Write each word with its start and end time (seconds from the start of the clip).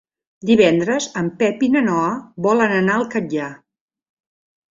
Divendres 0.49 1.07
en 1.21 1.27
Pep 1.41 1.61
i 1.67 1.67
na 1.75 1.83
Noa 1.89 2.09
volen 2.47 2.73
anar 2.77 2.97
al 3.01 3.07
Catllar. 3.17 3.53